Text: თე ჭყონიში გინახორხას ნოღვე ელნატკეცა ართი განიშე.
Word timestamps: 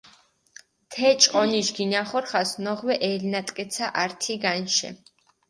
თე 0.93 1.09
ჭყონიში 1.23 1.75
გინახორხას 1.77 2.51
ნოღვე 2.65 2.95
ელნატკეცა 3.09 3.85
ართი 4.03 4.33
განიშე. 4.43 4.89